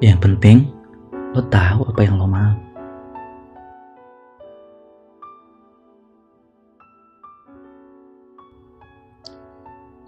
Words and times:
Yang 0.00 0.18
penting, 0.24 0.58
lo 1.36 1.44
tahu 1.52 1.84
apa 1.84 2.00
yang 2.00 2.16
lo 2.16 2.24
mau. 2.24 2.56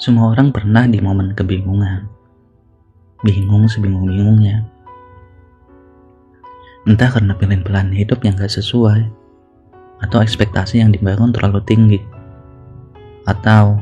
Semua 0.00 0.32
orang 0.32 0.48
pernah 0.48 0.88
di 0.88 0.96
momen 0.96 1.36
kebingungan. 1.36 2.08
Bingung 3.20 3.68
sebingung-bingungnya. 3.68 4.64
Entah 6.88 7.12
karena 7.12 7.36
pilihan-pilihan 7.36 7.92
hidup 7.92 8.24
yang 8.24 8.40
gak 8.40 8.48
sesuai, 8.48 9.04
atau 10.00 10.24
ekspektasi 10.24 10.80
yang 10.80 10.88
dibangun 10.88 11.36
terlalu 11.36 11.60
tinggi, 11.68 12.00
atau 13.28 13.76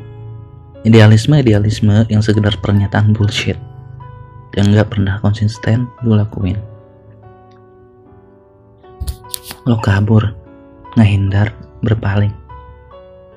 idealisme-idealisme 0.82 2.10
yang 2.10 2.18
sekedar 2.18 2.58
pernyataan 2.58 3.14
bullshit 3.14 3.69
yang 4.58 4.74
gak 4.74 4.96
pernah 4.96 5.22
konsisten 5.22 5.86
lu 6.02 6.18
lakuin. 6.18 6.58
Lo 9.68 9.76
kabur, 9.78 10.34
ngehindar, 10.96 11.52
berpaling, 11.84 12.32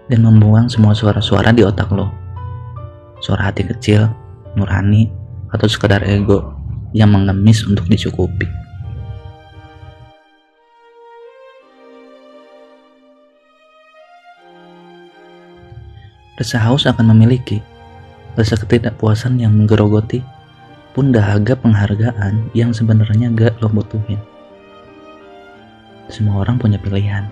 dan 0.09 0.20
membuang 0.23 0.72
semua 0.72 0.95
suara-suara 0.95 1.53
di 1.53 1.62
otak 1.62 1.91
lo 1.91 2.23
suara 3.23 3.48
hati 3.48 3.63
kecil, 3.63 4.12
nurani, 4.59 5.08
atau 5.55 5.72
sekedar 5.72 6.03
ego 6.03 6.52
yang 6.91 7.16
mengemis 7.16 7.64
untuk 7.64 7.88
dicukupi. 7.88 8.44
Rasa 16.36 16.59
haus 16.67 16.84
akan 16.84 17.16
memiliki 17.16 17.64
rasa 18.36 18.59
ketidakpuasan 18.59 19.39
yang 19.39 19.56
menggerogoti 19.56 20.19
pun 20.94 21.09
dahaga 21.09 21.58
penghargaan 21.58 22.53
yang 22.53 22.69
sebenarnya 22.69 23.33
gak 23.33 23.58
lo 23.58 23.67
butuhin. 23.73 24.22
Semua 26.05 26.45
orang 26.45 26.61
punya 26.61 26.77
pilihan, 26.77 27.25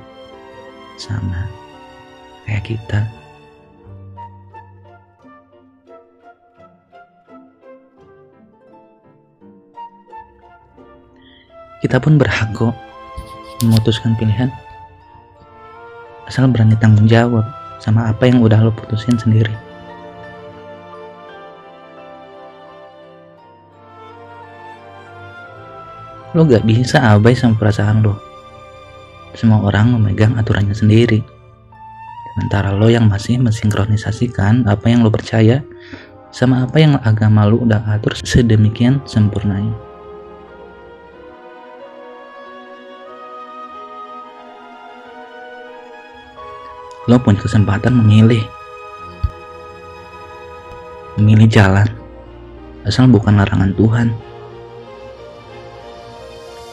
sama 0.97 1.45
kayak 2.49 2.73
kita. 2.73 3.05
Kita 11.81 11.97
pun 11.97 12.17
berhak 12.17 12.53
kok 12.57 12.73
memutuskan 13.61 14.17
pilihan. 14.17 14.49
Asal 16.25 16.49
berani 16.49 16.77
tanggung 16.77 17.09
jawab 17.09 17.45
sama 17.81 18.09
apa 18.09 18.29
yang 18.29 18.41
udah 18.41 18.61
lo 18.61 18.73
putusin 18.73 19.17
sendiri. 19.17 19.70
Lo 26.31 26.47
gak 26.47 26.63
bisa 26.63 27.01
abai 27.01 27.35
sama 27.35 27.59
perasaan 27.59 28.03
lo. 28.03 28.15
Semua 29.35 29.63
orang 29.63 29.95
memegang 29.95 30.39
aturannya 30.39 30.75
sendiri. 30.75 31.19
Sementara 32.35 32.71
lo 32.71 32.87
yang 32.87 33.11
masih 33.11 33.39
mensinkronisasikan 33.43 34.63
apa 34.67 34.87
yang 34.87 35.03
lo 35.03 35.11
percaya 35.11 35.59
sama 36.31 36.63
apa 36.63 36.79
yang 36.79 36.95
agama 37.03 37.43
lo 37.43 37.59
udah 37.59 37.83
atur 37.91 38.15
sedemikian 38.23 39.03
sempurnanya. 39.03 39.91
lo 47.09 47.17
punya 47.17 47.41
kesempatan 47.41 47.97
memilih 47.97 48.45
memilih 51.17 51.49
jalan 51.49 51.89
asal 52.85 53.09
bukan 53.09 53.41
larangan 53.41 53.73
Tuhan 53.73 54.07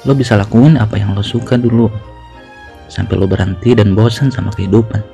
lo 0.08 0.16
bisa 0.16 0.40
lakuin 0.40 0.80
apa 0.80 0.96
yang 0.96 1.12
lo 1.12 1.20
suka 1.20 1.60
dulu. 1.60 1.92
Sampai 2.88 3.20
lo 3.20 3.28
berhenti 3.28 3.76
dan 3.76 3.92
bosan 3.92 4.32
sama 4.32 4.48
kehidupan. 4.56 5.04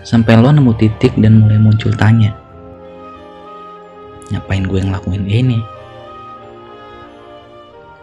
Sampai 0.00 0.40
lo 0.40 0.48
nemu 0.48 0.72
titik 0.80 1.12
dan 1.20 1.44
mulai 1.44 1.60
muncul 1.60 1.92
tanya 1.92 2.32
ngapain 4.28 4.64
gue 4.68 4.80
ngelakuin 4.80 5.24
ini? 5.24 5.60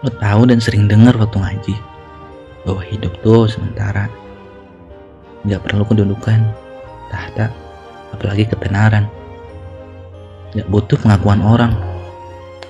Lo 0.02 0.10
tahu 0.22 0.50
dan 0.50 0.62
sering 0.62 0.90
dengar 0.90 1.14
waktu 1.18 1.38
ngaji 1.38 1.76
bahwa 2.66 2.82
hidup 2.86 3.14
tuh 3.22 3.50
sementara. 3.50 4.10
Nggak 5.46 5.62
perlu 5.70 5.86
kedudukan 5.86 6.42
tahta 7.14 7.54
apalagi 8.10 8.50
ketenaran 8.50 9.06
nggak 10.58 10.66
butuh 10.74 10.98
pengakuan 10.98 11.44
orang 11.46 11.78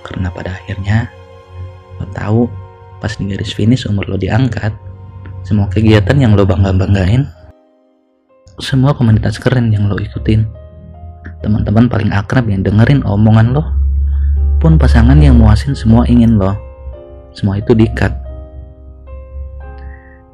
karena 0.03 0.28
pada 0.28 0.59
akhirnya 0.59 1.07
lo 2.01 2.06
tahu 2.13 2.41
pas 3.00 3.13
di 3.16 3.29
garis 3.29 3.51
finish 3.53 3.85
umur 3.85 4.06
lo 4.09 4.17
diangkat 4.19 4.72
semua 5.45 5.69
kegiatan 5.69 6.17
yang 6.17 6.33
lo 6.33 6.44
bangga-banggain 6.44 7.28
semua 8.57 8.95
komunitas 8.95 9.38
keren 9.38 9.69
yang 9.72 9.88
lo 9.91 10.00
ikutin 10.00 10.47
teman-teman 11.44 11.91
paling 11.91 12.11
akrab 12.16 12.47
yang 12.47 12.66
dengerin 12.66 13.03
omongan 13.03 13.53
lo 13.55 13.63
pun 14.59 14.79
pasangan 14.79 15.19
yang 15.19 15.38
muasin 15.38 15.75
semua 15.78 16.07
ingin 16.07 16.39
lo 16.39 16.55
semua 17.35 17.59
itu 17.59 17.75
dikat 17.75 18.25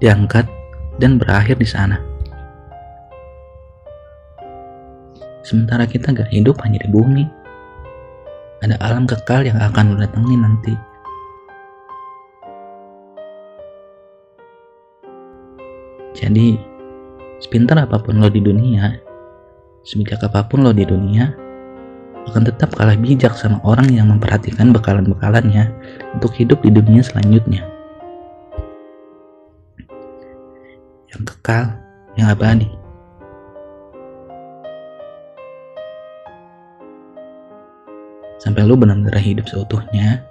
diangkat, 0.01 0.49
dan 0.97 1.21
berakhir 1.21 1.55
di 1.61 1.69
sana. 1.69 2.01
Sementara 5.45 5.85
kita 5.85 6.09
gak 6.11 6.33
hidup 6.33 6.57
hanya 6.65 6.81
di 6.81 6.89
bumi, 6.89 7.23
ada 8.65 8.75
alam 8.81 9.05
kekal 9.05 9.45
yang 9.45 9.61
akan 9.61 9.93
lo 9.93 9.95
datangi 10.01 10.35
nanti. 10.35 10.73
Jadi, 16.11 16.59
sepintar 17.39 17.79
apa 17.83 17.99
pun 17.99 18.19
lo 18.19 18.27
di 18.27 18.43
dunia, 18.43 18.99
sebijak 19.87 20.23
apa 20.27 20.45
pun 20.45 20.63
lo 20.63 20.75
di 20.75 20.83
dunia, 20.83 21.31
akan 22.27 22.43
tetap 22.45 22.75
kalah 22.77 22.99
bijak 22.99 23.33
sama 23.33 23.57
orang 23.65 23.89
yang 23.89 24.11
memperhatikan 24.11 24.69
bekalan-bekalannya 24.69 25.73
untuk 26.13 26.35
hidup 26.37 26.61
di 26.61 26.69
dunia 26.69 27.01
selanjutnya. 27.01 27.71
yang 31.11 31.23
kekal, 31.27 31.65
yang 32.17 32.27
abadi. 32.31 32.69
Sampai 38.41 38.65
lu 38.65 38.73
benar-benar 38.73 39.21
hidup 39.21 39.45
seutuhnya, 39.45 40.25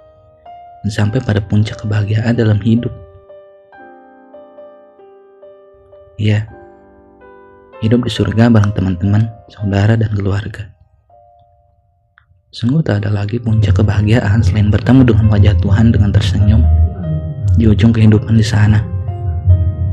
dan 0.83 0.89
sampai 0.91 1.23
pada 1.23 1.39
puncak 1.39 1.79
kebahagiaan 1.79 2.35
dalam 2.35 2.59
hidup. 2.59 2.91
Iya, 6.21 6.45
hidup 7.81 8.05
di 8.05 8.11
surga 8.13 8.53
bareng 8.53 8.77
teman-teman, 8.77 9.25
saudara, 9.49 9.97
dan 9.97 10.13
keluarga. 10.13 10.69
Sungguh 12.53 12.85
tak 12.85 13.01
ada 13.01 13.09
lagi 13.09 13.41
puncak 13.41 13.81
kebahagiaan 13.81 14.45
selain 14.45 14.69
bertemu 14.69 15.01
dengan 15.01 15.25
wajah 15.33 15.57
Tuhan 15.65 15.89
dengan 15.89 16.13
tersenyum 16.13 16.61
di 17.57 17.65
ujung 17.65 17.89
kehidupan 17.89 18.37
di 18.37 18.45
sana. 18.45 18.85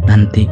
Nanti 0.04 0.44